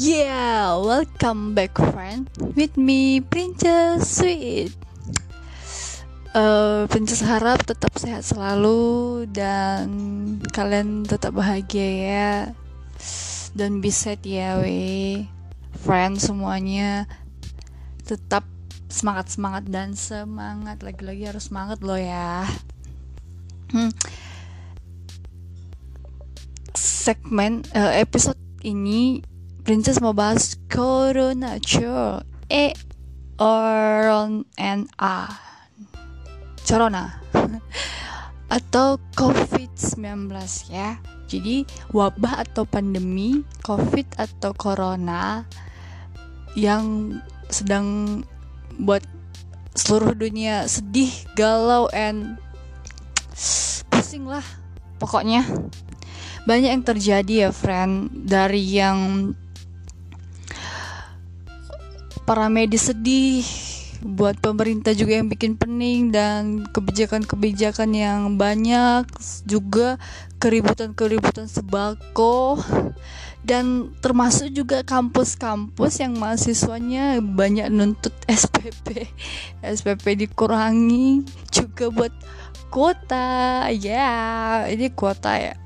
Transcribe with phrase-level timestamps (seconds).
[0.00, 2.24] Yeah, welcome back friend.
[2.56, 4.72] With me Princess Sweet.
[6.32, 9.92] Uh, Princess harap tetap sehat selalu Dan
[10.56, 12.32] kalian tetap bahagia ya.
[13.52, 15.28] Dan be sad ya we
[15.84, 17.04] Friend semuanya.
[18.00, 18.48] Tetap
[18.88, 20.80] semangat-semangat dan semangat.
[20.80, 22.48] Lagi-lagi harus semangat loh ya.
[23.68, 23.92] Hmm.
[26.72, 29.28] Segmen uh, episode ini
[29.70, 32.74] Princess mau bahas Corona Cure E
[33.38, 34.10] or
[34.58, 35.30] N A.
[36.66, 37.22] Corona.
[38.58, 40.26] Atau COVID-19
[40.74, 40.98] ya.
[41.30, 41.62] Jadi
[41.94, 45.46] wabah atau pandemi COVID atau Corona
[46.58, 48.26] yang sedang
[48.74, 49.06] buat
[49.78, 52.42] seluruh dunia sedih, galau, and
[53.86, 54.42] pusing lah
[54.98, 55.46] pokoknya.
[56.42, 58.10] Banyak yang terjadi ya friend.
[58.26, 59.30] Dari yang
[62.30, 63.42] para medis sedih
[64.06, 69.02] buat pemerintah juga yang bikin pening dan kebijakan-kebijakan yang banyak
[69.50, 69.98] juga
[70.38, 72.62] keributan-keributan sebako
[73.42, 79.10] dan termasuk juga kampus-kampus yang mahasiswanya banyak nuntut SPP
[79.66, 82.14] SPP dikurangi juga buat
[82.70, 83.66] kuota.
[83.74, 85.58] Ya ini kuota ya.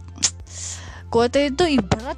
[1.12, 2.16] Kuota itu ibarat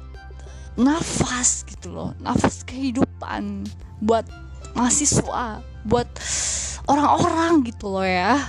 [0.77, 3.65] nafas gitu loh nafas kehidupan
[4.01, 4.29] buat
[4.77, 6.07] mahasiswa buat
[6.87, 8.39] orang-orang gitu loh ya.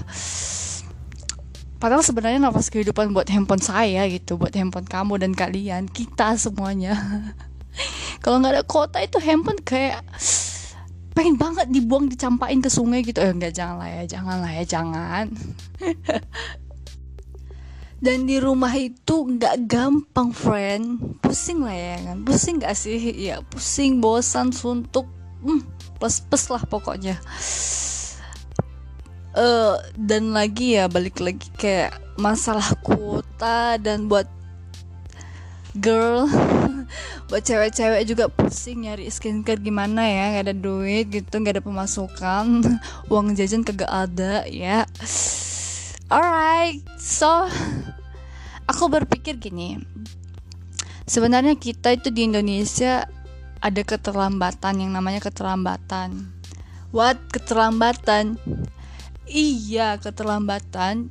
[1.78, 6.98] Padahal sebenarnya nafas kehidupan buat handphone saya gitu buat handphone kamu dan kalian kita semuanya.
[8.22, 10.02] Kalau nggak ada kota itu handphone kayak
[11.14, 13.22] pengen banget dibuang dicampain ke sungai gitu.
[13.22, 15.26] Eh enggak jangan lah ya jangan lah ya jangan
[17.98, 21.18] dan di rumah itu nggak gampang friend.
[21.18, 22.22] Pusing lah ya kan?
[22.22, 22.98] Pusing nggak sih?
[23.18, 25.06] Ya pusing bosan suntuk.
[25.42, 25.66] Hmm,
[25.98, 27.18] plus plus lah pokoknya.
[29.34, 34.26] Uh, dan lagi ya balik lagi kayak masalah kuota dan buat
[35.78, 36.26] girl
[37.30, 40.38] buat cewek-cewek juga pusing nyari skincare gimana ya?
[40.38, 42.46] Nggak ada duit gitu nggak ada pemasukan.
[43.10, 44.86] Uang jajan kagak ada ya.
[46.08, 47.44] Alright so
[48.68, 49.80] aku berpikir gini
[51.08, 53.08] sebenarnya kita itu di Indonesia
[53.58, 56.30] ada keterlambatan yang namanya keterlambatan.
[56.94, 58.38] What keterlambatan?
[59.26, 61.10] Iya, keterlambatan.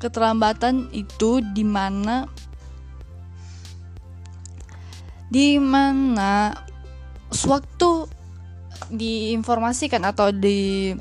[0.00, 2.26] Keterlambatan itu di mana
[5.28, 6.54] di mana
[7.30, 8.06] sewaktu
[8.94, 10.92] diinformasikan atau di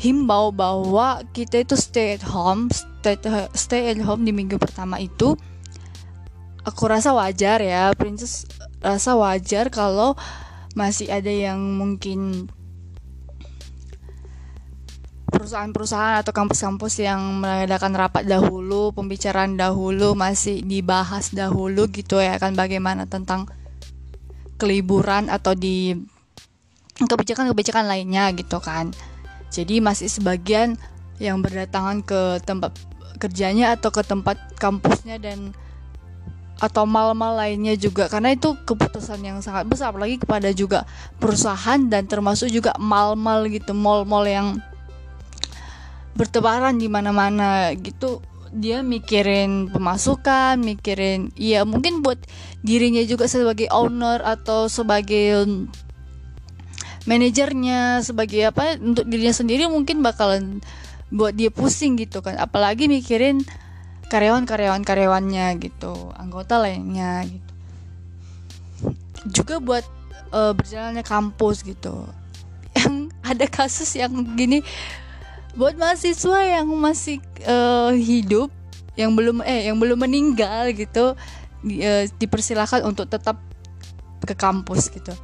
[0.00, 3.18] himbau bahwa kita itu stay at home, stay,
[3.52, 5.34] stay at home di minggu pertama itu
[6.62, 8.46] aku rasa wajar ya Princess
[8.78, 10.14] rasa wajar kalau
[10.78, 12.46] masih ada yang mungkin
[15.32, 22.52] perusahaan-perusahaan atau kampus-kampus yang mengadakan rapat dahulu, pembicaraan dahulu masih dibahas dahulu gitu ya kan
[22.54, 23.48] bagaimana tentang
[24.60, 25.96] keliburan atau di
[27.00, 28.92] kebijakan-kebijakan lainnya gitu kan.
[29.50, 30.78] Jadi masih sebagian
[31.18, 32.76] yang berdatangan ke tempat
[33.22, 35.54] kerjanya atau ke tempat kampusnya dan
[36.62, 38.06] atau mal-mal lainnya juga.
[38.06, 40.86] Karena itu keputusan yang sangat besar apalagi kepada juga
[41.22, 44.48] perusahaan dan termasuk juga mal-mal gitu mal-mal yang
[46.18, 48.22] bertebaran di mana-mana gitu.
[48.52, 52.20] Dia mikirin pemasukan, mikirin iya mungkin buat
[52.60, 55.48] dirinya juga sebagai owner atau sebagai
[57.02, 60.62] manajernya sebagai apa untuk dirinya sendiri mungkin bakalan
[61.12, 62.40] buat dia pusing gitu kan.
[62.40, 63.44] Apalagi mikirin
[64.08, 67.52] karyawan-karyawan karyawannya gitu anggota lainnya gitu.
[69.28, 69.84] Juga buat
[70.32, 72.08] uh, berjalannya kampus gitu.
[72.72, 74.64] Yang ada kasus yang gini
[75.52, 78.48] buat mahasiswa yang masih uh, hidup
[78.96, 81.12] yang belum eh yang belum meninggal gitu
[81.60, 83.36] di, uh, dipersilakan untuk tetap
[84.24, 85.12] ke kampus gitu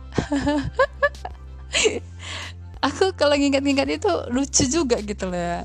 [2.82, 5.64] aku kalau ngingat-ngingat itu lucu juga gitu loh.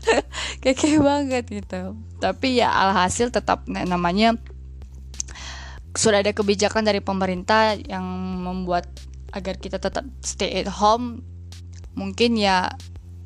[0.62, 1.96] Keke banget gitu.
[2.22, 4.36] Tapi ya alhasil tetap namanya
[5.96, 8.04] sudah ada kebijakan dari pemerintah yang
[8.44, 8.88] membuat
[9.32, 11.24] agar kita tetap stay at home
[11.96, 12.72] mungkin ya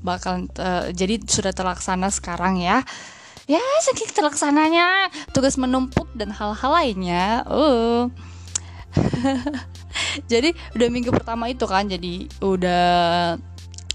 [0.01, 2.83] bakal uh, jadi sudah terlaksana sekarang ya.
[3.51, 7.43] Ya saking terlaksananya tugas menumpuk dan hal-hal lainnya.
[7.51, 8.07] Uh
[10.33, 12.85] jadi udah minggu pertama itu kan jadi udah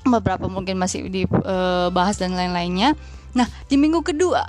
[0.05, 2.93] beberapa mungkin masih dibahas eh, dan lain-lainnya.
[3.33, 4.45] Nah di minggu kedua,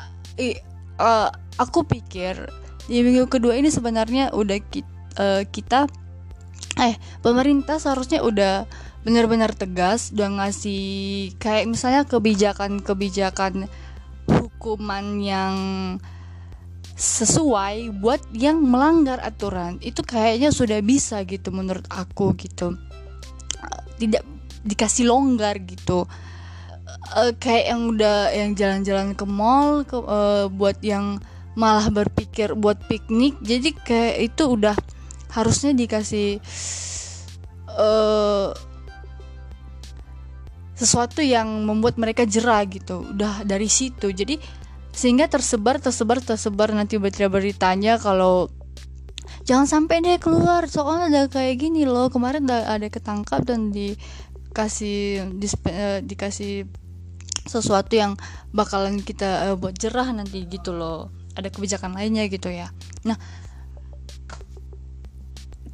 [1.01, 2.37] uh, aku pikir
[2.87, 5.81] di minggu kedua ini sebenarnya udah kita, uh, kita
[6.77, 6.95] eh
[7.25, 8.69] pemerintah seharusnya udah
[9.03, 13.71] benar-benar tegas udah ngasih kayak misalnya kebijakan-kebijakan
[14.29, 15.55] hukuman yang
[16.97, 19.77] sesuai buat yang melanggar aturan.
[19.85, 22.73] Itu kayaknya sudah bisa gitu menurut aku gitu.
[24.01, 24.25] Tidak
[24.65, 26.09] dikasih longgar gitu.
[27.13, 31.21] Uh, kayak yang udah yang jalan-jalan ke mall ke, uh, buat yang
[31.55, 33.37] malah berpikir buat piknik.
[33.45, 34.75] Jadi kayak itu udah
[35.37, 36.41] harusnya dikasih
[37.77, 38.57] uh,
[40.77, 43.05] sesuatu yang membuat mereka jerah gitu.
[43.13, 44.13] Udah dari situ.
[44.13, 44.41] Jadi
[44.97, 46.73] sehingga tersebar tersebar tersebar.
[46.73, 48.49] Nanti berita beritanya kalau
[49.45, 52.09] jangan sampai deh keluar soalnya ada kayak gini loh.
[52.09, 55.29] Kemarin ada, ada ketangkap dan dikasih
[55.69, 56.65] uh, dikasih
[57.45, 58.17] sesuatu yang
[58.57, 61.13] bakalan kita uh, buat jerah nanti gitu loh.
[61.37, 62.73] Ada kebijakan lainnya gitu ya.
[63.05, 63.21] Nah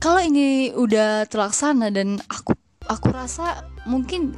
[0.03, 2.59] kalau ini udah terlaksana dan aku
[2.91, 4.35] aku rasa mungkin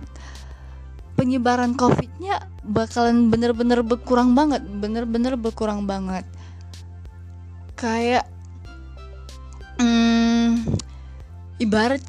[1.14, 6.26] penyebaran covidnya bakalan bener-bener berkurang banget bener-bener berkurang banget.
[7.78, 8.26] Kayak
[9.78, 10.64] hmm,
[11.58, 12.02] ibarat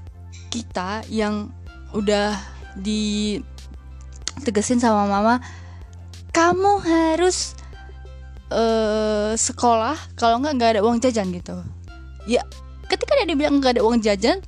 [0.50, 1.50] kita yang
[1.96, 2.36] udah
[2.80, 3.44] ditegesin
[4.84, 5.40] sama mama
[6.36, 7.56] kamu harus
[8.52, 11.56] uh, sekolah kalau nggak nggak ada uang jajan gitu.
[12.28, 12.44] Ya
[12.92, 14.44] ketika dia bilang nggak ada uang jajan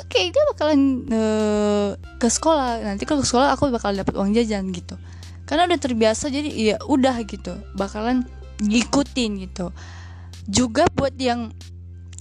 [0.00, 0.80] oke dia bakalan
[1.12, 2.82] uh, ke sekolah.
[2.82, 4.96] Nanti kalau ke sekolah aku bakalan dapat uang jajan gitu.
[5.44, 7.56] Karena udah terbiasa jadi ya udah gitu.
[7.76, 8.24] Bakalan
[8.60, 9.70] ngikutin gitu.
[10.48, 11.52] Juga buat yang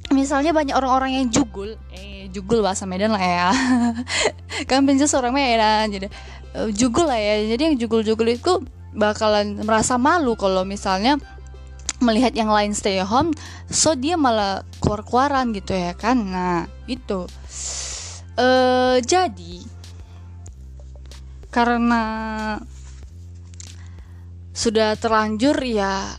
[0.10, 3.50] misalnya banyak orang-orang yang jugul eh jugul bahasa Medan lah ya.
[4.70, 6.08] Kan pinjus orang Medan jadi
[6.60, 7.56] uh, jugul lah ya.
[7.56, 8.62] Jadi yang jugul-jugul itu
[8.94, 11.22] bakalan merasa malu kalau misalnya
[12.00, 13.36] melihat yang lain stay home
[13.68, 16.18] so dia malah keluar-keluaran gitu ya kan?
[16.20, 17.28] Nah itu.
[18.40, 19.68] Uh, jadi
[21.52, 22.04] karena
[24.56, 26.16] sudah terlanjur ya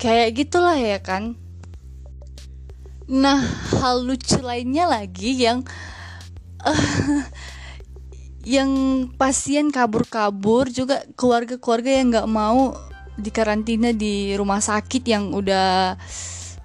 [0.00, 1.36] kayak gitulah ya kan?
[3.08, 3.40] Nah
[3.80, 5.60] hal lucu lainnya lagi yang
[8.44, 8.70] yang
[9.16, 12.76] pasien kabur-kabur juga keluarga-keluarga yang nggak mau
[13.14, 15.94] di karantina di rumah sakit yang udah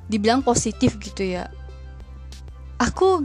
[0.10, 1.48] dibilang positif gitu ya.
[2.82, 3.22] Aku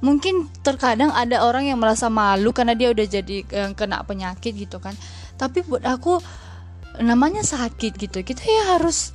[0.00, 4.78] mungkin terkadang ada orang yang merasa malu karena dia udah jadi yang kena penyakit gitu
[4.78, 4.94] kan.
[5.36, 6.22] Tapi buat aku
[7.00, 9.14] namanya sakit gitu kita ya harus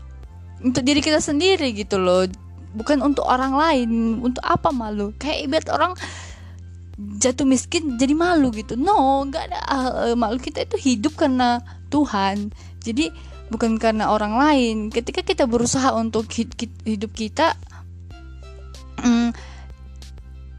[0.63, 2.27] untuk diri kita sendiri gitu loh.
[2.75, 5.15] Bukan untuk orang lain untuk apa malu?
[5.15, 5.93] Kayak ibarat orang
[6.95, 8.75] jatuh miskin jadi malu gitu.
[8.75, 12.51] No nggak ada uh, malu kita itu hidup karena Tuhan.
[12.83, 13.09] Jadi
[13.49, 14.77] bukan karena orang lain.
[14.89, 16.29] Ketika kita berusaha untuk
[16.85, 17.53] hidup kita
[19.01, 19.29] mm,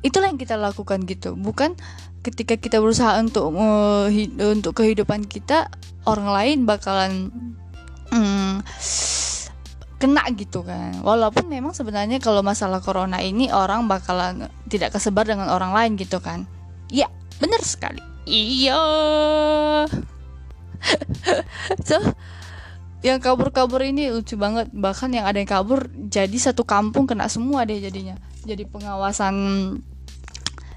[0.07, 1.35] itulah yang kita lakukan gitu.
[1.35, 1.75] Bukan
[2.23, 4.11] ketika kita berusaha untuk uh,
[4.51, 5.71] untuk kehidupan kita
[6.07, 7.13] orang lain bakalan
[8.11, 8.63] mm,
[9.97, 11.01] kena gitu kan.
[11.03, 16.23] Walaupun memang sebenarnya kalau masalah corona ini orang bakalan tidak kesebar dengan orang lain gitu
[16.23, 16.47] kan.
[16.91, 17.11] Ya
[17.43, 18.03] benar sekali.
[18.27, 18.79] Iya.
[21.89, 21.99] So
[23.15, 24.73] yang kabur-kabur ini lucu banget.
[24.75, 28.19] Bahkan yang ada yang kabur jadi satu kampung kena semua deh jadinya.
[28.43, 29.35] Jadi pengawasan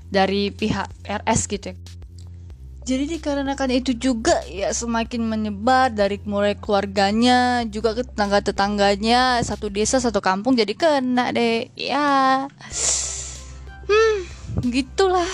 [0.10, 1.78] dari pihak RS gitu ya.
[2.90, 9.46] jadi dikarenakan itu juga ya semakin menyebar dari mulai keluarganya juga ke tetangga-tetangganya.
[9.46, 11.70] Satu desa satu kampung jadi kena deh.
[11.78, 12.50] Ya.
[13.86, 15.30] Hmm gitulah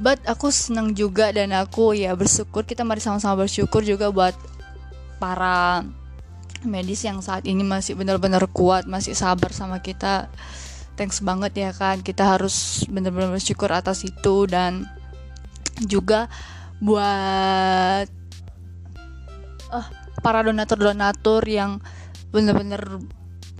[0.00, 4.32] but aku senang juga dan aku ya bersyukur kita mari sama-sama bersyukur juga buat
[5.20, 5.84] para
[6.64, 10.32] medis yang saat ini masih benar-benar kuat masih sabar sama kita.
[10.96, 14.44] Thanks banget ya kan kita harus benar-benar bersyukur atas itu.
[14.48, 14.84] Dan
[15.84, 16.28] juga
[16.80, 18.08] buat
[19.72, 19.88] uh,
[20.20, 21.80] para donatur-donatur yang
[22.32, 23.00] benar-benar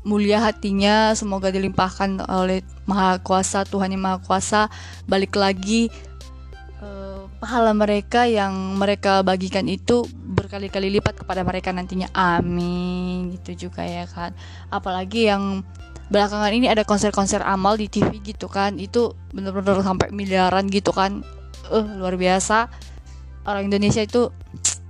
[0.01, 4.69] mulia hatinya semoga dilimpahkan oleh maha kuasa Tuhan yang maha kuasa.
[5.09, 5.89] Balik lagi
[7.41, 12.13] pahala mereka yang mereka bagikan itu berkali-kali lipat kepada mereka nantinya.
[12.13, 13.33] Amin.
[13.41, 14.37] Gitu juga ya kan
[14.69, 15.65] apalagi yang
[16.13, 18.77] belakangan ini ada konser-konser amal di TV gitu kan.
[18.77, 21.25] Itu bener-bener sampai miliaran gitu kan.
[21.73, 22.69] Uh, luar biasa.
[23.49, 24.29] Orang Indonesia itu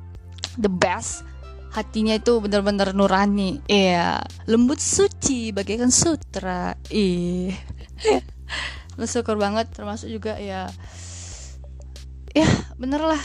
[0.62, 1.22] the best.
[1.70, 3.62] Hatinya itu bener-bener nurani.
[3.70, 4.26] Iya.
[4.50, 6.74] Lembut suci bagaikan sutra.
[6.90, 7.54] Ih.
[8.98, 10.66] Bersyukur banget termasuk juga ya
[12.34, 13.22] ya bener lah.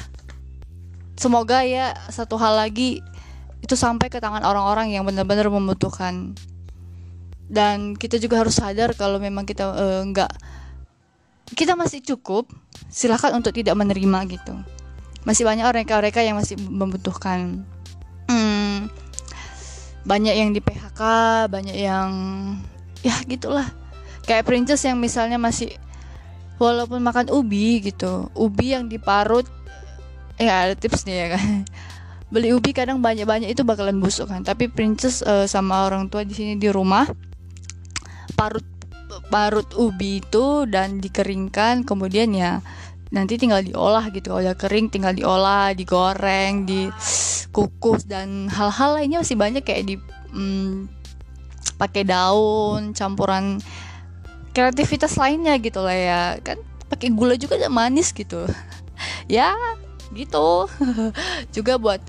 [1.15, 2.99] Semoga ya satu hal lagi
[3.63, 6.35] itu sampai ke tangan orang-orang yang benar-benar membutuhkan.
[7.45, 10.31] Dan kita juga harus sadar kalau memang kita uh, nggak
[11.53, 12.49] kita masih cukup
[12.89, 14.53] silakan untuk tidak menerima gitu.
[15.25, 17.65] Masih banyak orang-orang yang masih membutuhkan.
[18.25, 18.89] Hmm,
[20.05, 21.01] banyak yang di PHK
[21.49, 22.09] banyak yang
[23.05, 23.69] ya gitulah.
[24.25, 25.77] Kayak princess yang misalnya masih
[26.57, 28.31] walaupun makan ubi gitu.
[28.35, 29.47] Ubi yang diparut
[30.35, 31.47] ya ada tipsnya ya kan.
[32.33, 34.41] Beli ubi kadang banyak-banyak itu bakalan busuk kan.
[34.43, 37.07] Tapi princess uh, sama orang tua di sini di rumah
[38.35, 38.65] parut
[39.31, 42.59] parut ubi itu dan dikeringkan kemudian ya
[43.13, 44.33] nanti tinggal diolah gitu.
[44.33, 49.95] Kalau udah kering tinggal diolah digoreng dikukus dan hal-hal lainnya masih banyak kayak di
[50.35, 50.91] hmm,
[51.79, 53.59] pakai daun campuran
[54.55, 56.21] kreativitas lainnya gitu lah ya.
[56.39, 58.47] Kan pakai gula juga udah manis gitu.
[59.27, 59.51] Ya
[60.15, 60.71] gitu.
[61.55, 61.99] Juga buat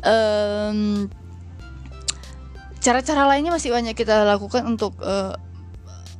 [0.00, 1.04] um,
[2.80, 5.36] cara-cara lainnya masih banyak kita lakukan untuk uh,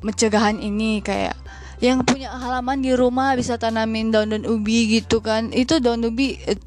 [0.05, 1.01] mencegahan ini.
[1.01, 1.41] Kayak
[1.79, 5.55] yang punya halaman di rumah bisa tanamin daun dan ubi gitu kan.
[5.55, 6.61] Itu daun ubi eh,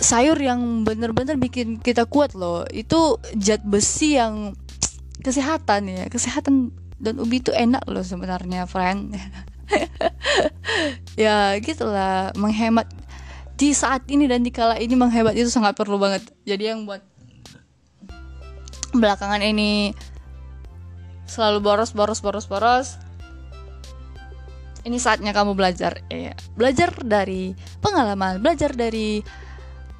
[0.00, 2.64] sayur yang bener-bener bikin kita kuat loh.
[2.72, 4.56] Itu zat besi yang
[5.24, 9.14] kesehatan ya kesehatan dan ubi itu enak loh sebenarnya friend.
[11.14, 12.34] Ya gitulah.
[12.34, 12.90] Menghemat.
[13.54, 16.26] Di saat ini dan di kala ini menghemat itu sangat perlu banget.
[16.42, 17.00] Jadi yang buat
[18.90, 19.94] belakangan ini
[21.30, 22.98] selalu boros boros boros boros
[24.84, 26.02] ini saatnya kamu belajar.
[26.12, 26.36] Ya.
[26.58, 29.22] Belajar dari pengalaman belajar dari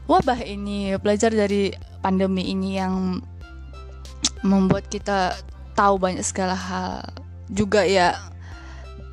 [0.04, 1.72] wabah ini belajar dari
[2.04, 3.22] pandemi ini yang
[4.44, 5.32] membuat kita
[5.74, 7.04] tahu banyak segala hal
[7.50, 8.16] juga ya.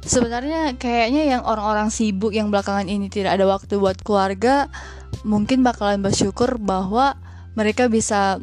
[0.01, 4.65] Sebenarnya kayaknya yang orang-orang sibuk yang belakangan ini tidak ada waktu buat keluarga
[5.21, 7.13] mungkin bakalan bersyukur bahwa
[7.53, 8.41] mereka bisa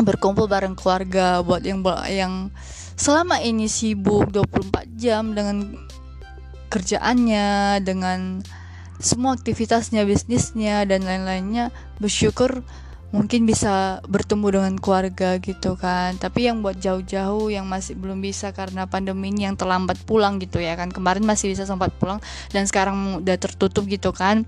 [0.00, 2.34] berkumpul bareng keluarga buat yang yang
[2.96, 5.76] selama ini sibuk 24 jam dengan
[6.72, 8.40] kerjaannya dengan
[8.96, 11.68] semua aktivitasnya bisnisnya dan lain-lainnya
[12.00, 12.64] bersyukur
[13.14, 16.18] mungkin bisa bertemu dengan keluarga gitu kan.
[16.18, 20.58] Tapi yang buat jauh-jauh yang masih belum bisa karena pandemi ini yang terlambat pulang gitu
[20.58, 20.90] ya kan.
[20.90, 22.18] Kemarin masih bisa sempat pulang
[22.50, 24.42] dan sekarang udah tertutup gitu kan.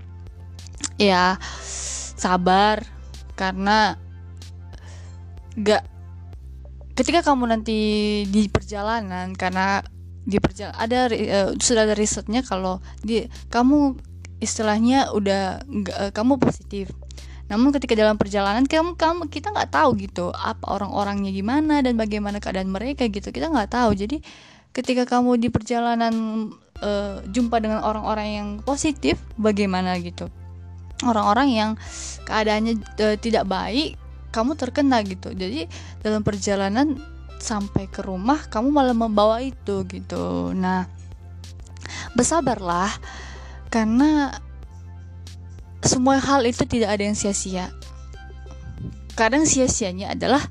[0.99, 1.39] Ya
[2.19, 2.83] sabar
[3.39, 3.95] karena
[5.55, 5.87] gak
[6.99, 7.79] ketika kamu nanti
[8.27, 9.79] di perjalanan karena
[10.27, 13.95] di perjalanan ada uh, sudah ada risetnya kalau di kamu
[14.43, 15.63] istilahnya udah
[15.95, 16.91] uh, kamu positif
[17.49, 22.37] namun ketika dalam perjalanan kamu kamu kita nggak tahu gitu apa orang-orangnya gimana dan bagaimana
[22.37, 23.33] keadaan mereka gitu.
[23.33, 23.97] Kita nggak tahu.
[23.97, 24.21] Jadi
[24.69, 26.13] ketika kamu di perjalanan
[26.85, 30.29] uh, jumpa dengan orang-orang yang positif bagaimana gitu?
[31.01, 31.71] Orang-orang yang
[32.29, 33.97] keadaannya uh, tidak baik
[34.29, 35.33] kamu terkena gitu.
[35.33, 35.65] Jadi
[36.05, 37.01] dalam perjalanan
[37.41, 40.53] sampai ke rumah kamu malah membawa itu gitu.
[40.53, 40.85] Nah
[42.13, 42.93] bersabarlah
[43.73, 44.37] karena
[45.83, 47.71] semua hal itu tidak ada yang sia-sia
[49.15, 50.43] kadang sia-sianya adalah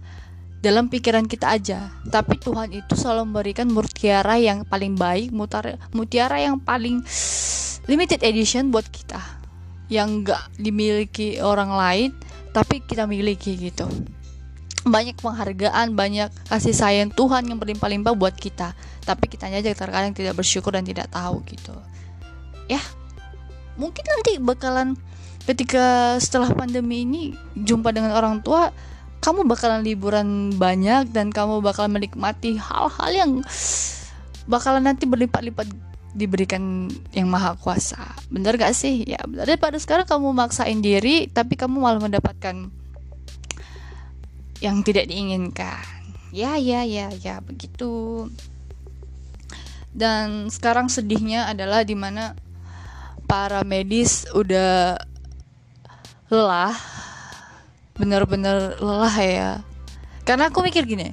[0.59, 6.59] dalam pikiran kita aja tapi Tuhan itu selalu memberikan mutiara yang paling baik mutiara, yang
[6.59, 7.01] paling
[7.87, 9.21] limited edition buat kita
[9.89, 12.11] yang gak dimiliki orang lain
[12.53, 13.89] tapi kita miliki gitu
[14.89, 18.73] banyak penghargaan, banyak kasih sayang Tuhan yang berlimpah-limpah buat kita.
[19.05, 21.75] Tapi kita aja terkadang tidak bersyukur dan tidak tahu gitu.
[22.69, 22.81] Ya,
[23.81, 24.97] mungkin nanti bakalan
[25.49, 28.69] ketika setelah pandemi ini jumpa dengan orang tua,
[29.25, 33.31] kamu bakalan liburan banyak dan kamu bakalan menikmati hal-hal yang
[34.45, 35.73] bakalan nanti berlipat-lipat
[36.13, 37.97] diberikan yang maha kuasa.
[38.29, 39.09] Bener gak sih?
[39.09, 39.49] Ya bener.
[39.49, 42.69] Daripada sekarang kamu maksain diri, tapi kamu malah mendapatkan
[44.61, 45.81] yang tidak diinginkan.
[46.29, 48.29] Ya, ya, ya, ya, begitu.
[49.97, 52.37] Dan sekarang sedihnya adalah di mana
[53.25, 55.01] para medis udah
[56.29, 56.77] lelah,
[57.97, 59.51] bener-bener lelah ya.
[60.25, 61.13] Karena aku mikir gini,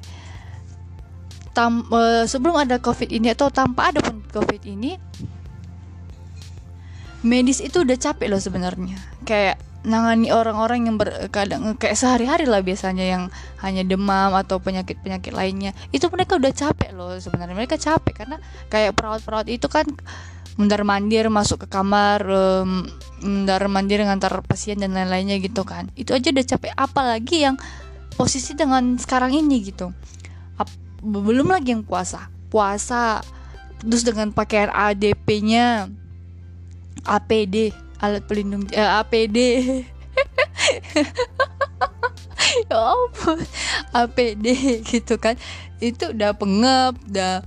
[1.56, 5.00] tam, uh, sebelum ada covid ini atau tanpa ada pun covid ini,
[7.24, 9.00] medis itu udah capek loh sebenarnya.
[9.24, 9.56] Kayak
[9.86, 13.22] nangani orang-orang yang berkadang kayak sehari-hari lah biasanya yang
[13.62, 18.98] hanya demam atau penyakit-penyakit lainnya itu mereka udah capek loh sebenarnya mereka capek karena kayak
[18.98, 19.86] perawat-perawat itu kan
[20.56, 22.88] mundar mandir masuk ke kamar um,
[23.20, 25.92] mundar mandir ngantar pasien dan lain-lainnya gitu kan.
[25.96, 27.56] Itu aja udah capek apalagi yang
[28.16, 29.92] posisi dengan sekarang ini gitu.
[30.56, 30.68] Ap
[31.04, 32.32] belum lagi yang puasa.
[32.48, 33.20] Puasa
[33.84, 35.92] terus dengan pakaian ADP-nya
[37.04, 37.70] APD
[38.00, 39.38] alat pelindung eh, APD
[42.68, 43.38] ya ampun
[43.92, 44.46] APD
[44.84, 45.36] gitu kan.
[45.80, 47.44] Itu udah pengep udah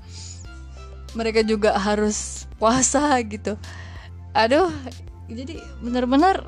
[1.17, 3.55] mereka juga harus puasa gitu.
[4.35, 4.69] Aduh
[5.31, 6.43] jadi benar-benar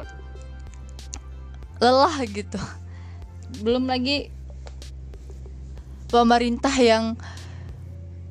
[1.82, 2.60] lelah gitu.
[3.64, 4.30] Belum lagi
[6.12, 7.16] pemerintah yang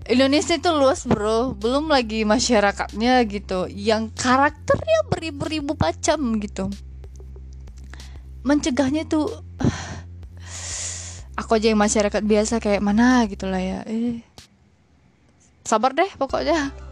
[0.07, 1.57] Indonesia itu luas bro.
[1.57, 6.69] Belum lagi masyarakatnya gitu yang karakternya beribu-ribu macam gitu.
[8.45, 9.31] Mencegahnya tuh
[11.41, 13.81] aku aja yang masyarakat biasa kayak mana gitu lah ya.
[13.89, 14.23] Eh
[15.63, 16.90] sabar deh pokoknya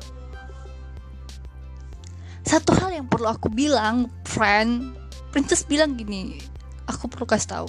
[2.48, 4.96] satu hal yang perlu aku bilang friend
[5.28, 6.40] princess bilang gini
[6.88, 7.68] aku perlu kasih tahu.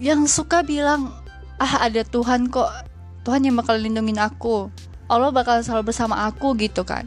[0.00, 1.12] Yang suka bilang
[1.60, 2.72] ah ada Tuhan kok.
[3.20, 4.72] Tuhan yang bakal lindungin aku.
[5.12, 7.04] Allah bakal selalu bersama aku gitu kan.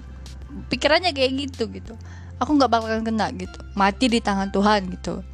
[0.69, 1.97] Pikirannya kayak gitu gitu.
[2.37, 3.57] Aku nggak bakalan kena gitu.
[3.73, 5.25] Mati di tangan Tuhan gitu.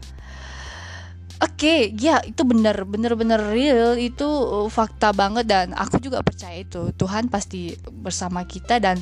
[1.40, 6.60] Oke, okay, ya itu benar, benar-benar real, itu uh, fakta banget dan aku juga percaya
[6.60, 6.92] itu.
[7.00, 9.00] Tuhan pasti bersama kita dan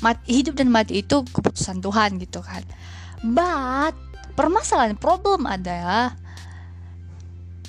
[0.00, 2.60] mati, hidup dan mati itu keputusan Tuhan gitu kan.
[3.24, 3.96] But
[4.34, 6.12] permasalahan problem ada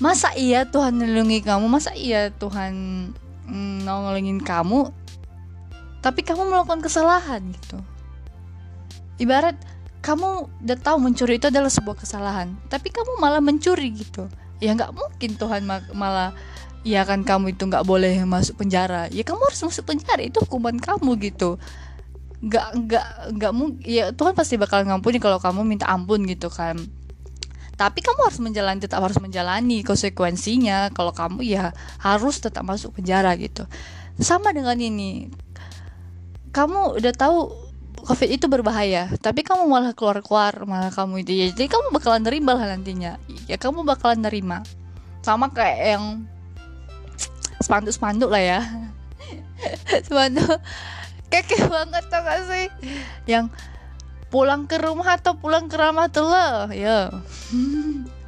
[0.04, 2.74] masa iya Tuhan melindungi kamu masa iya Tuhan
[3.48, 4.92] mm, nolongin kamu
[6.04, 7.80] tapi kamu melakukan kesalahan gitu.
[9.18, 9.56] Ibarat
[10.04, 14.28] kamu udah tahu mencuri itu adalah sebuah kesalahan tapi kamu malah mencuri gitu.
[14.60, 15.64] Ya nggak mungkin Tuhan
[15.96, 16.36] malah
[16.86, 19.08] ya kan kamu itu nggak boleh masuk penjara.
[19.10, 21.58] Ya kamu harus masuk penjara itu hukuman kamu gitu
[22.44, 23.08] nggak nggak
[23.40, 26.76] nggak mungkin ya Tuhan pasti bakal ngampuni kalau kamu minta ampun gitu kan.
[27.76, 30.96] Tapi kamu harus menjalani tetap harus menjalani konsekuensinya.
[30.96, 33.68] Kalau kamu ya harus tetap masuk penjara gitu.
[34.16, 35.28] Sama dengan ini.
[36.56, 37.52] Kamu udah tahu
[38.06, 41.32] covid itu berbahaya tapi kamu malah keluar keluar malah kamu itu.
[41.36, 43.20] Ya jadi kamu bakalan nerima lah nantinya.
[43.52, 44.64] Ya kamu bakalan nerima.
[45.20, 46.04] Sama kayak yang
[47.60, 48.60] spanduk spanduk lah ya.
[50.08, 50.62] Spanduk
[51.32, 52.68] keke banget tau gak sih?
[53.26, 53.52] Yang
[54.36, 57.08] pulang ke rumah atau pulang ke rahmatullah ya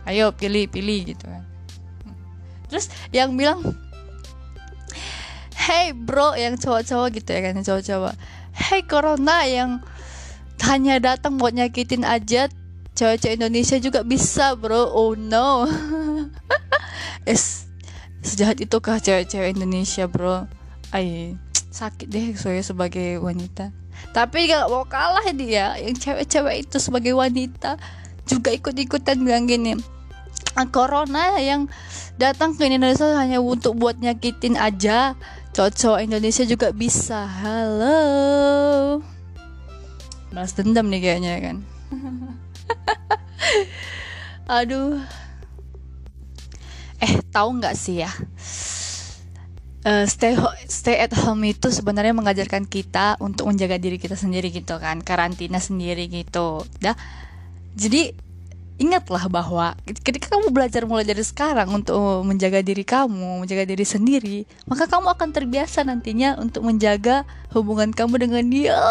[0.08, 1.44] ayo pilih pilih gitu kan.
[2.72, 3.60] Terus yang bilang
[5.52, 8.14] hey bro yang cowok-cowok gitu ya kan cowok-cowok.
[8.56, 9.84] Hey corona yang
[10.64, 12.48] hanya datang buat nyakitin aja
[12.96, 14.88] cewek-cewek Indonesia juga bisa bro.
[14.88, 15.68] Oh no.
[17.28, 17.68] Es
[18.24, 20.48] sejahat itukah cewek-cewek Indonesia bro?
[20.96, 21.36] Ay
[21.78, 23.70] sakit deh saya sebagai wanita.
[24.10, 25.78] Tapi gak mau kalah dia.
[25.78, 27.78] Yang cewek-cewek itu sebagai wanita
[28.26, 29.78] juga ikut-ikutan bilang gini
[30.58, 31.72] ah, corona yang
[32.20, 35.14] datang ke Indonesia hanya untuk buat nyakitin aja.
[35.54, 37.26] Cowok Indonesia juga bisa.
[37.26, 39.02] Halo.
[40.30, 41.58] Balas dendam nih kayaknya kan?
[44.62, 45.02] Aduh.
[47.02, 48.10] Eh tahu nggak sih ya
[49.88, 50.36] uh, stay
[50.68, 55.64] stay at home itu sebenarnya mengajarkan kita untuk menjaga diri kita sendiri gitu kan karantina
[55.64, 56.94] sendiri gitu dah
[57.80, 58.12] jadi
[58.78, 59.74] ingatlah bahwa
[60.06, 65.18] ketika kamu belajar mulai dari sekarang untuk menjaga diri kamu, menjaga diri sendiri, maka kamu
[65.18, 67.26] akan terbiasa nantinya untuk menjaga
[67.58, 68.78] hubungan kamu dengan dia.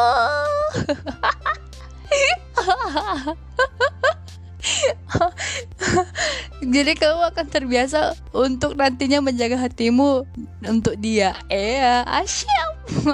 [6.64, 10.25] Jadi kamu akan terbiasa untuk nantinya menjaga hatimu
[10.64, 11.37] untuk dia.
[11.53, 12.71] Eh, asyam.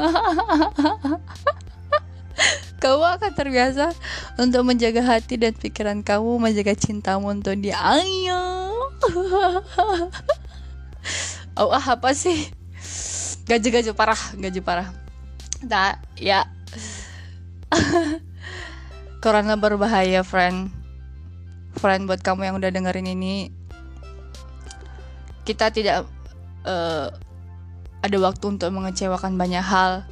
[2.83, 3.90] kamu akan terbiasa
[4.38, 7.83] untuk menjaga hati dan pikiran kamu, menjaga cintamu untuk dia.
[7.83, 8.70] Ayo.
[11.59, 12.46] oh, ah, apa sih?
[13.50, 14.94] Gaji-gaji parah, gaji parah.
[15.66, 16.46] Nah, ya.
[19.22, 20.81] Corona berbahaya, friend
[21.82, 23.50] friend buat kamu yang udah dengerin ini
[25.42, 26.06] kita tidak
[26.62, 27.10] uh,
[28.02, 30.06] ada waktu untuk mengecewakan banyak hal.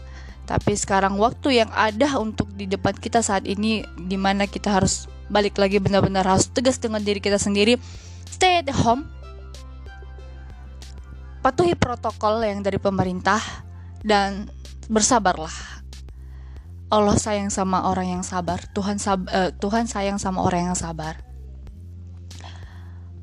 [0.46, 5.06] Tapi sekarang waktu yang ada untuk di depan kita saat ini di mana kita harus
[5.30, 7.78] balik lagi benar-benar harus tegas dengan diri kita sendiri.
[8.26, 9.06] Stay at home.
[11.38, 13.38] Patuhi protokol yang dari pemerintah
[14.02, 14.50] dan
[14.90, 15.54] bersabarlah.
[16.90, 18.58] Allah sayang sama orang yang sabar.
[18.74, 21.29] Tuhan sab uh, Tuhan sayang sama orang yang sabar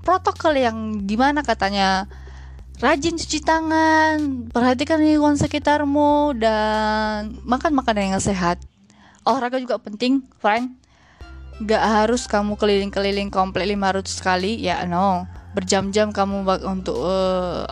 [0.08, 2.08] protokol yang di mana katanya
[2.80, 8.64] rajin cuci tangan, perhatikan lingkungan sekitarmu dan makan makanan yang sehat.
[9.28, 10.80] Olahraga juga penting, friend.
[11.68, 15.28] Gak harus kamu keliling-keliling komplek 500 kali, ya no.
[15.52, 17.68] Berjam-jam kamu untuk uh,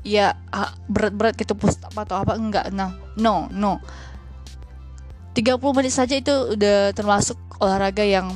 [0.00, 0.32] ya
[0.88, 3.80] berat-berat gitu push up atau apa enggak nah no no
[5.36, 8.32] 30 menit saja itu udah termasuk olahraga yang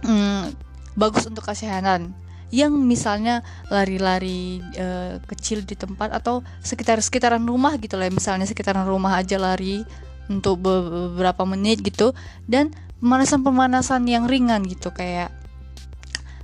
[0.00, 0.67] mm,
[0.98, 2.10] bagus untuk kesehatan.
[2.50, 8.88] Yang misalnya lari-lari uh, kecil di tempat atau sekitar sekitaran rumah gitu lah misalnya sekitaran
[8.88, 9.86] rumah aja lari
[10.26, 12.10] untuk beberapa menit gitu.
[12.48, 15.30] Dan pemanasan-pemanasan yang ringan gitu kayak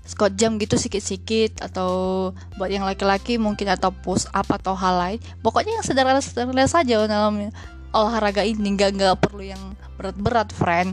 [0.04, 5.18] squat jam gitu sikit-sikit atau buat yang laki-laki mungkin atau push up atau hal lain.
[5.40, 7.50] Pokoknya yang sederhana-sederhana saja dalam
[7.96, 8.76] olahraga ini.
[8.76, 10.92] Nggak nggak perlu yang berat-berat friend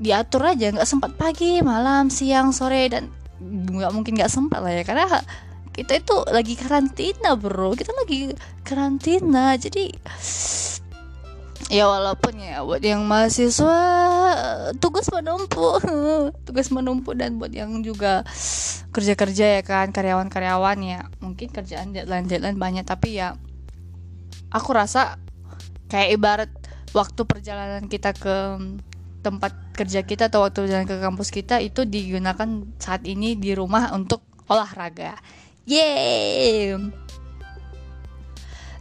[0.00, 3.12] diatur aja nggak sempat pagi malam siang sore dan
[3.44, 4.82] nggak mungkin nggak sempat lah ya.
[4.82, 5.06] Karena
[5.70, 7.76] kita itu lagi karantina bro.
[7.76, 8.32] Kita lagi
[8.64, 9.92] karantina jadi
[11.70, 13.78] ya walaupun ya buat yang mahasiswa
[14.80, 15.84] tugas menumpuk.
[16.48, 18.24] Tugas menumpuk dan buat yang juga
[18.90, 21.00] kerja-kerja ya kan karyawan-karyawan ya.
[21.20, 23.36] Mungkin kerjaan deadline deadline banyak tapi ya
[24.50, 25.20] aku rasa
[25.86, 26.50] kayak ibarat
[26.90, 28.58] waktu perjalanan kita ke
[29.20, 33.92] tempat kerja kita atau waktu jalan ke kampus kita itu digunakan saat ini di rumah
[33.92, 35.16] untuk olahraga.
[35.68, 36.76] Yeay!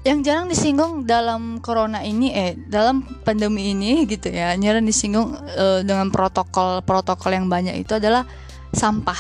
[0.08, 5.84] yang jarang disinggung dalam corona ini eh dalam pandemi ini gitu ya jarang disinggung uh,
[5.84, 8.24] dengan protokol protokol yang banyak itu adalah
[8.72, 9.20] sampah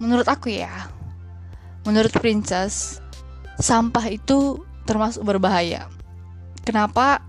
[0.00, 0.88] menurut aku ya
[1.84, 3.04] menurut princess
[3.60, 5.92] sampah itu termasuk berbahaya
[6.64, 7.20] kenapa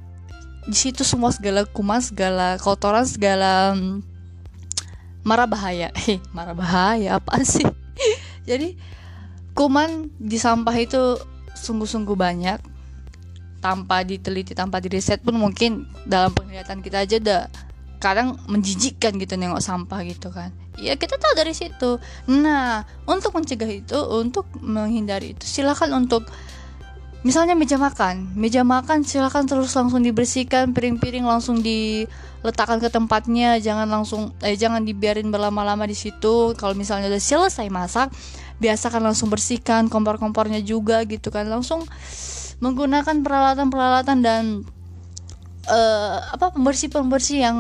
[0.63, 3.99] di situ semua segala kuman segala kotoran segala um,
[5.23, 5.89] marah bahaya.
[6.08, 7.65] Eh marah bahaya apa sih?
[8.49, 8.76] Jadi
[9.56, 11.19] kuman di sampah itu
[11.56, 12.60] sungguh-sungguh banyak.
[13.63, 17.41] Tanpa diteliti tanpa diriset pun mungkin dalam penglihatan kita aja udah
[18.04, 20.52] kadang menjijikkan gitu nengok sampah gitu kan.
[20.76, 21.95] Ya kita tahu dari situ.
[22.28, 26.28] Nah untuk mencegah itu untuk menghindari itu silakan untuk
[27.24, 28.36] misalnya meja makan.
[28.36, 34.84] Meja makan silakan terus langsung dibersihkan piring-piring langsung diletakkan ke tempatnya jangan langsung eh jangan
[34.84, 36.54] dibiarin berlama-lama di situ.
[36.60, 38.12] Kalau misalnya udah selesai masak
[38.60, 41.48] biasakan langsung bersihkan kompor-kompornya juga gitu kan.
[41.48, 41.88] Langsung
[42.60, 44.44] menggunakan peralatan-peralatan dan
[45.68, 47.60] uh, apa pembersih-pembersih yang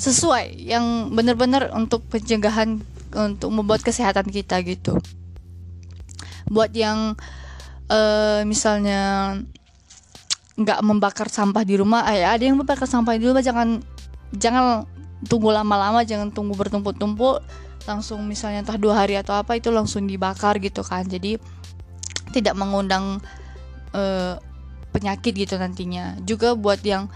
[0.00, 2.80] sesuai yang benar-benar untuk pencegahan
[3.12, 4.96] untuk membuat kesehatan kita gitu.
[6.50, 7.14] Buat yang
[7.90, 9.34] uh, misalnya
[10.60, 13.80] nggak membakar sampah di rumah eh, ada yang membakar sampah di rumah jangan
[14.36, 14.84] jangan
[15.26, 17.42] tunggu lama-lama jangan tunggu bertumpuk-tumpuk.
[17.88, 21.04] Langsung misalnya entah dua hari atau apa itu langsung dibakar gitu kan.
[21.08, 21.40] Jadi
[22.30, 23.18] tidak mengundang
[23.96, 24.36] uh,
[24.92, 26.16] penyakit gitu nantinya.
[26.22, 27.08] Juga buat yang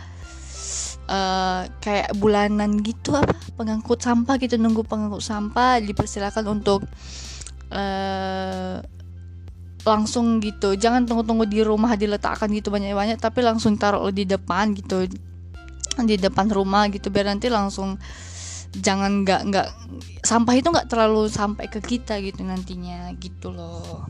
[1.09, 6.85] uh, kayak bulanan gitu apa pengangkut sampah gitu nunggu pengangkut sampah dipersilakan untuk
[7.71, 8.81] uh,
[9.85, 10.75] langsung gitu.
[10.75, 15.07] Jangan tunggu-tunggu di rumah diletakkan gitu banyak-banyak tapi langsung taruh di depan gitu.
[15.95, 18.01] Di depan rumah gitu biar nanti langsung
[18.75, 19.69] jangan nggak nggak
[20.27, 24.09] sampah itu nggak terlalu sampai ke kita gitu nantinya gitu loh.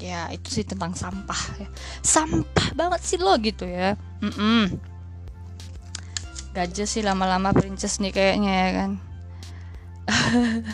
[0.00, 1.68] Ya itu sih tentang sampah ya.
[2.00, 3.94] sampah banget sih lo gitu ya.
[4.24, 4.64] Mm -mm.
[6.50, 8.90] gajah sih lama-lama princess nih kayaknya ya kan.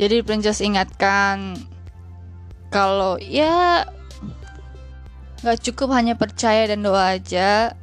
[0.00, 1.60] Jadi princess ingatkan
[2.72, 3.84] kalau ya
[5.44, 7.76] nggak cukup hanya percaya dan doa aja.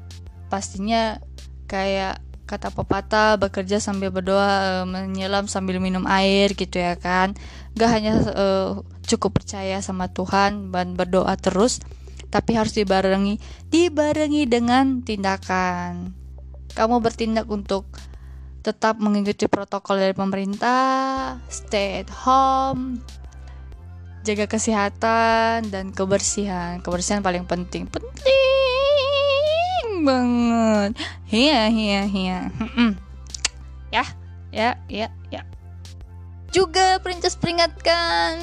[0.49, 1.21] Pastinya
[1.69, 2.17] kayak
[2.49, 7.37] kata pepatah bekerja sambil berdoa uh, menyelam sambil minum air gitu ya kan.
[7.77, 11.77] Gak hanya uh, cukup percaya sama Tuhan dan berdoa terus
[12.33, 13.37] tapi harus dibarengi
[13.69, 16.17] dibarengi dengan tindakan.
[16.73, 17.85] Kamu bertindak untuk
[18.65, 23.01] tetap mengikuti protokol dari pemerintah stay at home
[24.29, 26.77] jaga kesehatan dan kebersihan.
[26.85, 27.89] Kebersihan paling penting.
[27.89, 28.29] Penting
[30.05, 30.93] banget.
[31.33, 32.39] Iya iya iya.
[33.89, 34.05] Ya
[34.53, 35.41] ya ya ya.
[36.49, 38.37] Juga princess peringatkan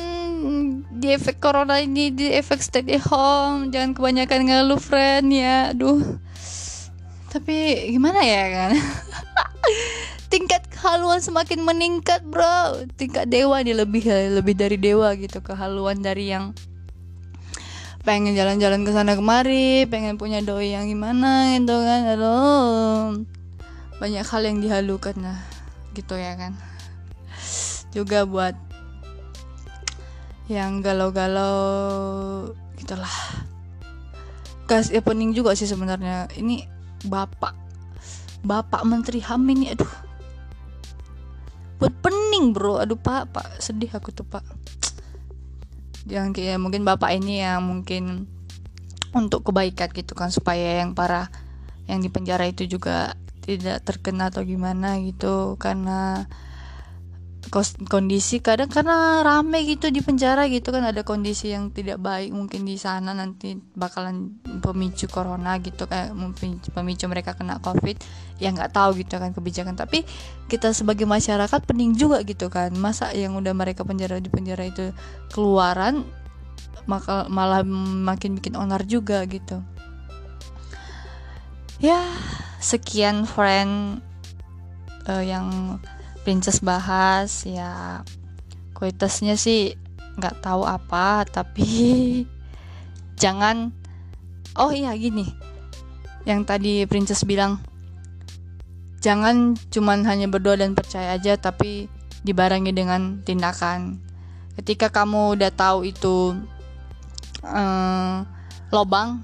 [0.95, 3.71] di efek corona ini di efek stay at home.
[3.71, 5.71] Jangan kebanyakan ngeluh friend ya.
[5.71, 6.19] Aduh.
[7.31, 8.71] Tapi gimana ya kan
[10.27, 12.87] tingkat kehaluan semakin meningkat bro.
[12.99, 15.43] Tingkat dewa nih lebih lebih dari dewa gitu.
[15.43, 16.53] Kehaluan dari yang
[18.07, 22.01] pengen jalan-jalan ke sana kemari pengen punya doi yang gimana gitu kan.
[22.15, 23.27] Aduh.
[23.99, 25.41] Banyak hal yang dihalukan lah
[25.97, 26.53] gitu ya kan.
[27.91, 28.55] Juga buat
[30.47, 33.17] yang galau-galau gitulah.
[34.67, 36.31] Gas ya pening juga sih sebenarnya.
[36.35, 36.67] Ini
[37.07, 37.55] bapak
[38.47, 40.06] bapak menteri ham ini aduh
[41.77, 42.81] buat pening bro.
[42.81, 43.47] Aduh pak pak.
[43.61, 44.45] Sedih aku tuh pak.
[46.07, 48.31] Yang kayak mungkin bapak ini yang mungkin
[49.17, 51.33] untuk kebaikan gitu kan supaya yang para
[51.89, 53.15] yang di penjara itu juga
[53.47, 55.55] tidak terkena atau gimana gitu.
[55.57, 56.27] Karena
[57.87, 62.67] kondisi kadang karena rame gitu di penjara gitu kan ada kondisi yang tidak baik mungkin
[62.67, 67.97] di sana nanti bakalan pemicu corona gitu kayak mungkin pemicu mereka kena covid
[68.43, 69.79] ya nggak tahu gitu kan kebijakan.
[69.79, 70.03] Tapi
[70.51, 74.93] kita sebagai masyarakat pening juga gitu kan masa yang udah mereka penjara di penjara itu
[75.33, 76.05] keluaran
[76.87, 79.63] maka malah makin bikin onar juga gitu.
[81.83, 82.01] Ya
[82.63, 84.01] sekian friend
[85.07, 85.79] uh, yang
[86.27, 88.03] princess bahas ya.
[88.75, 89.79] Kualitasnya sih
[90.19, 91.63] nggak tahu apa tapi
[93.23, 93.71] jangan.
[94.59, 95.31] Oh iya gini.
[96.27, 97.63] Yang tadi princess bilang
[98.99, 101.87] jangan cuman hanya berdoa dan percaya aja tapi
[102.27, 104.03] dibarengi dengan tindakan.
[104.59, 106.35] Ketika kamu udah tahu itu
[107.47, 108.27] um,
[108.75, 109.23] lobang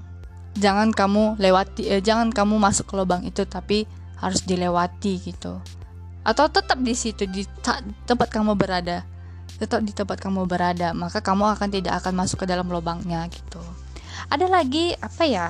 [0.55, 3.89] jangan kamu lewati eh, jangan kamu masuk ke lubang itu tapi
[4.21, 5.59] harus dilewati gitu
[6.23, 7.43] atau tetap di situ di
[8.07, 9.03] tempat kamu berada.
[9.59, 13.59] Tetap di tempat kamu berada maka kamu akan tidak akan masuk ke dalam lubangnya gitu.
[14.31, 15.47] Ada lagi apa ya?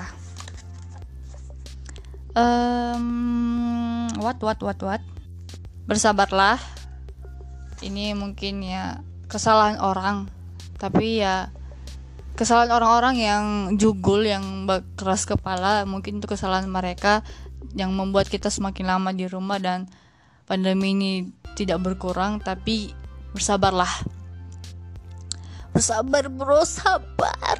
[2.34, 5.02] Um, what what what what?
[5.86, 6.58] Bersabarlah.
[7.80, 8.98] Ini mungkin ya
[9.30, 10.26] kesalahan orang.
[10.74, 11.54] Tapi ya
[12.34, 13.44] kesalahan orang-orang yang
[13.78, 14.66] jugul yang
[14.98, 17.22] keras kepala mungkin itu kesalahan mereka
[17.78, 19.86] yang membuat kita semakin lama di rumah dan
[20.44, 21.12] pandemi ini
[21.56, 22.92] tidak berkurang tapi
[23.32, 23.90] bersabarlah.
[25.74, 27.58] Bersabar bro sabar.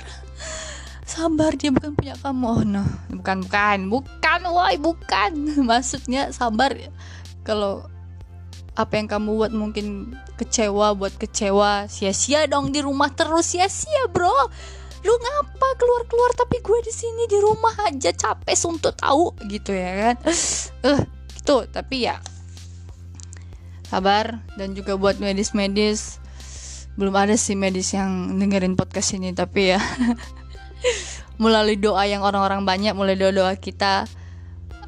[1.04, 2.46] Sabar dia bukan punya kamu.
[2.46, 2.84] Oh no.
[3.10, 3.78] Bukan bukan.
[3.90, 5.32] Bukan woi bukan.
[5.68, 6.74] Maksudnya sabar.
[7.42, 7.86] Kalau
[8.74, 13.54] apa yang kamu buat mungkin kecewa buat kecewa sia-sia dong di rumah terus.
[13.54, 14.32] Sia-sia bro.
[15.04, 18.10] Lu ngapa keluar-keluar tapi gue di sini di rumah aja.
[18.14, 20.16] Capek untuk tahu gitu ya kan.
[20.84, 21.00] Eh uh,
[21.34, 21.66] gitu.
[21.68, 22.16] Tapi ya
[23.94, 26.18] sabar dan juga buat medis-medis.
[26.98, 29.80] Belum ada sih medis yang dengerin podcast ini tapi ya.
[31.42, 34.06] Melalui doa yang orang-orang banyak mulai doa-doa kita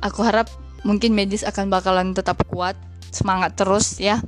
[0.03, 0.51] aku harap
[0.87, 2.75] mungkin medis akan bakalan tetap kuat
[3.11, 4.23] semangat terus ya.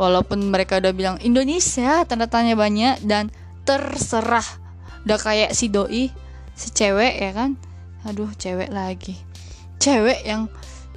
[0.00, 3.28] Walaupun mereka udah bilang Indonesia tanda tanya banyak dan
[3.68, 4.46] terserah.
[5.04, 6.08] Udah kayak si doi
[6.56, 7.60] si cewek ya kan?
[8.08, 9.14] Aduh cewek lagi.
[9.76, 10.48] Cewek yang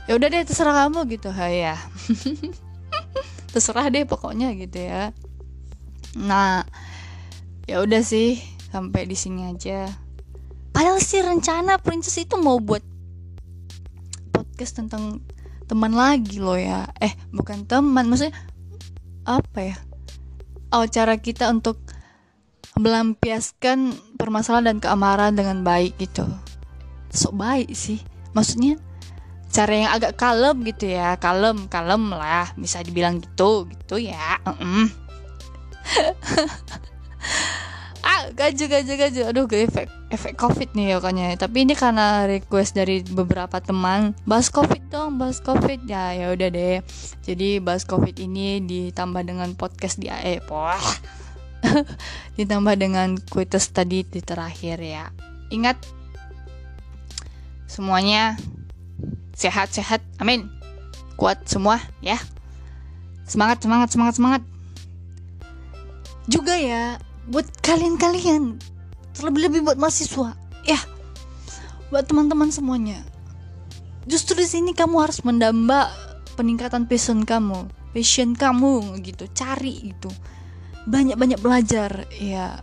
[0.07, 1.29] ya udah deh terserah kamu gitu.
[1.29, 1.75] Ha ya
[3.53, 5.13] terserah deh pokoknya gitu ya.
[6.17, 6.65] Nah
[7.69, 8.41] ya udah sih
[8.73, 9.85] sampai di sini aja.
[10.73, 12.81] Padahal sih rencana princess itu mau buat
[14.33, 15.21] podcast tentang
[15.69, 16.89] teman lagi loh ya.
[16.97, 18.33] Eh bukan teman maksudnya
[19.29, 19.77] apa ya?
[20.73, 21.77] Oh cara kita untuk
[22.73, 26.25] melampiaskan permasalahan dan keamaran dengan baik gitu.
[27.13, 28.01] Sok baik sih.
[28.33, 28.81] Maksudnya
[29.53, 31.13] cara yang agak kalem gitu ya.
[31.21, 34.41] Kalem kalem lah bisa dibilang gitu gitu ya.
[34.43, 34.87] Uh -uh.
[38.01, 39.21] ah gaju gaju gaju.
[39.29, 44.49] Aduh ke efek efek covid nih ya tapi ini karena request dari beberapa teman bahas
[44.49, 45.85] covid dong bahas covid.
[45.85, 46.81] Ya ya udah deh.
[47.21, 50.81] Jadi bahas covid ini ditambah dengan podcast di AE poh.
[52.39, 55.13] Ditambah dengan quiz tadi di terakhir ya.
[55.53, 55.77] Ingat
[57.69, 58.37] semuanya
[59.43, 59.99] sehat-sehat.
[60.23, 60.47] Amin.
[61.19, 62.15] Kuat semua ya.
[63.27, 64.41] Semangat semangat semangat semangat.
[66.31, 68.59] Juga ya buat kalian-kalian.
[69.13, 70.79] Terlebih-lebih buat mahasiswa ya.
[71.91, 73.03] Buat teman-teman semuanya.
[74.07, 75.91] Justru di sini kamu harus mendamba
[76.39, 77.67] peningkatan passion kamu.
[77.91, 80.09] Passion kamu gitu cari gitu.
[80.87, 82.59] Banyak-banyak belajar ya.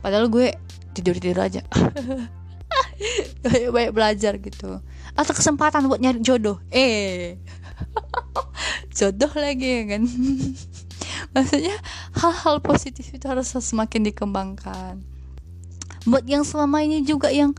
[0.00, 0.56] Padahal gue
[0.96, 1.62] tidur tidur aja
[3.74, 4.80] banyak belajar gitu.
[5.14, 6.60] Atau kesempatan buat nyari jodoh.
[6.70, 7.36] Eh.
[8.96, 10.02] Jodoh lagi ya kan?
[11.34, 11.76] Maksudnya
[12.16, 15.00] hal-hal positif itu harus semakin dikembangkan.
[16.08, 17.52] Buat yang selama ini juga yang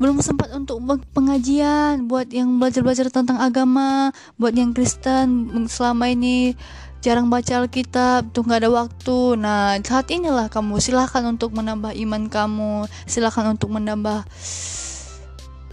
[0.00, 0.80] belum sempat untuk
[1.12, 5.52] pengajian buat yang belajar-belajar tentang agama buat yang Kristen.
[5.68, 6.56] Selama ini
[7.04, 9.36] jarang baca Alkitab tuh nggak ada waktu.
[9.36, 14.24] Nah saat inilah kamu silahkan untuk menambah iman kamu silahkan untuk menambah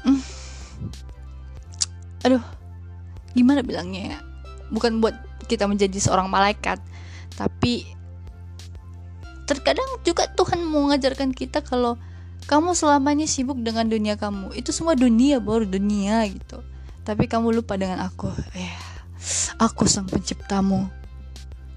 [0.03, 0.21] hmm.
[2.27, 2.43] aduh
[3.31, 4.19] gimana bilangnya ya?
[4.75, 5.15] Bukan buat
[5.47, 6.83] kita menjadi seorang malaikat
[7.39, 7.87] tapi
[9.47, 11.95] terkadang juga Tuhan mau mengajarkan kita kalau
[12.47, 14.55] kamu selama ini sibuk dengan dunia kamu.
[14.55, 16.63] Itu semua dunia baru dunia gitu.
[17.03, 18.31] Tapi kamu lupa dengan aku.
[18.55, 18.87] Ya
[19.59, 20.87] aku sang penciptamu.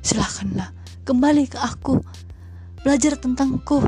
[0.01, 0.73] Silahkanlah
[1.05, 2.01] kembali ke aku.
[2.81, 3.85] Belajar tentangku.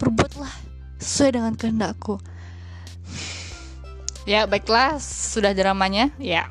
[0.00, 0.50] Perbuatlah
[0.98, 2.18] sesuai dengan kehendakku.
[4.26, 4.98] Ya baiklah.
[4.98, 6.10] Sudah dramanya?
[6.18, 6.50] Ya.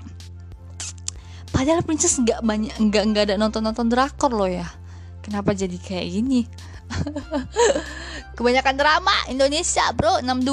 [1.52, 4.68] Padahal princess nggak banyak nggak nggak ada nonton nonton drakor loh ya.
[5.22, 6.48] Kenapa jadi kayak gini
[8.38, 10.20] kebanyakan drama Indonesia bro.
[10.24, 10.52] 62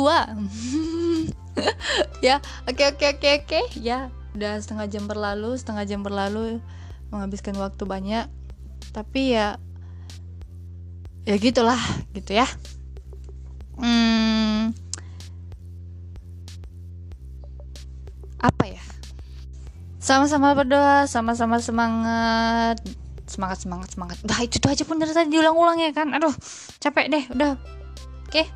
[2.27, 3.61] ya oke oke oke oke.
[3.79, 6.63] Ya udah setengah jam berlalu setengah jam berlalu
[7.11, 8.27] menghabiskan waktu banyak.
[8.95, 9.59] Tapi ya
[11.29, 11.81] ya gitulah
[12.15, 12.47] gitu ya.
[13.79, 14.75] Hmm,
[18.43, 18.83] apa ya?
[19.99, 22.81] Sama-sama berdoa sama-sama semangat
[23.39, 26.35] semangat semangat semangat udah itu, itu aja pun dari tadi diulang-ulang ya kan aduh
[26.83, 28.47] capek deh udah oke okay.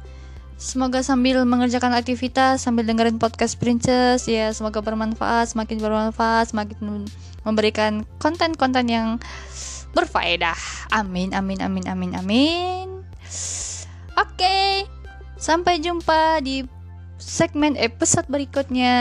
[0.63, 7.03] Semoga sambil mengerjakan aktivitas sambil dengerin podcast Princess ya semoga bermanfaat, semakin bermanfaat, semakin
[7.43, 9.19] memberikan konten-konten yang
[9.91, 10.55] berfaedah.
[10.95, 12.87] Amin amin amin amin amin.
[14.15, 14.39] Oke.
[14.39, 14.73] Okay.
[15.35, 16.63] Sampai jumpa di
[17.19, 18.95] segmen episode berikutnya.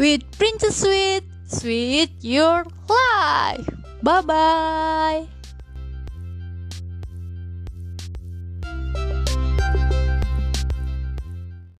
[0.00, 3.83] With Princess Sweet, sweet your life.
[4.04, 5.43] Bye bye.